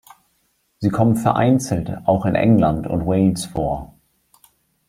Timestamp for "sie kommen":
0.79-1.15